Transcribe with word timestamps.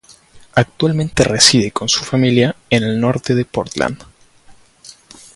Actualmente 0.55 1.23
reside 1.23 1.69
con 1.69 1.87
su 1.87 2.03
familia 2.03 2.55
en 2.71 2.81
el 2.81 2.99
norte 2.99 3.35
de 3.35 3.45
Portland. 3.45 4.03